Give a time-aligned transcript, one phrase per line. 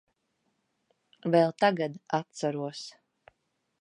[1.35, 2.83] Vēl tagad atceros.